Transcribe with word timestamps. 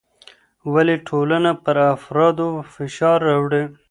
ولې 0.73 0.95
ټولنه 1.07 1.51
پر 1.63 1.77
افرادو 1.95 2.47
فشار 2.73 3.19
راوړي؟ 3.29 3.63